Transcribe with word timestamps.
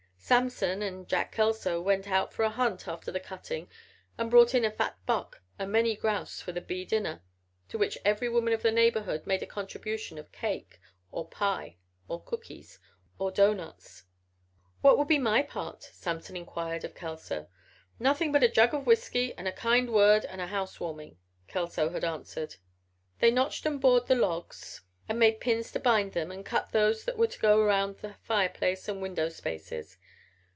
Samson 0.23 0.81
and 0.81 1.09
Jack 1.09 1.33
Kelso 1.33 1.81
went 1.81 2.07
out 2.07 2.31
for 2.31 2.43
a 2.45 2.49
hunt 2.49 2.87
after 2.87 3.11
the 3.11 3.19
cutting 3.19 3.69
and 4.17 4.29
brought 4.31 4.55
in 4.55 4.63
a 4.63 4.71
fat 4.71 4.97
buck 5.05 5.41
and 5.59 5.71
many 5.73 5.93
grouse 5.93 6.39
for 6.39 6.53
the 6.53 6.61
bee 6.61 6.85
dinner, 6.85 7.21
to 7.67 7.77
which 7.77 7.97
every 8.05 8.29
woman 8.29 8.53
of 8.53 8.61
the 8.61 8.71
neighborhood 8.71 9.27
made 9.27 9.43
a 9.43 9.47
contribution 9.47 10.17
of 10.17 10.31
cake 10.31 10.79
or 11.11 11.27
pie 11.27 11.75
or 12.07 12.23
cookies 12.23 12.79
or 13.19 13.29
doughnuts. 13.29 14.05
"What 14.79 14.97
will 14.97 15.03
be 15.03 15.19
my 15.19 15.41
part?" 15.43 15.83
Samson 15.91 16.35
had 16.35 16.39
inquired 16.41 16.85
of 16.85 16.95
Kelso. 16.95 17.47
"Nothing 17.99 18.31
but 18.31 18.43
a 18.43 18.47
jug 18.47 18.73
of 18.73 18.87
whisky 18.87 19.33
and 19.37 19.49
a 19.49 19.51
kind 19.51 19.89
word 19.91 20.23
and 20.23 20.39
a 20.39 20.47
house 20.47 20.79
warming," 20.79 21.17
Kelso 21.49 21.89
had 21.89 22.05
answered. 22.05 22.55
They 23.19 23.31
notched 23.31 23.65
and 23.65 23.81
bored 23.81 24.07
the 24.07 24.15
logs 24.15 24.81
and 25.09 25.19
made 25.19 25.41
pins 25.41 25.73
to 25.73 25.79
bind 25.79 26.13
them 26.13 26.31
and 26.31 26.45
cut 26.45 26.71
those 26.71 27.03
that 27.03 27.17
were 27.17 27.27
to 27.27 27.39
go 27.39 27.59
around 27.59 27.97
the 27.97 28.13
fireplace 28.23 28.87
and 28.87 29.01
window 29.01 29.27
spaces. 29.27 29.97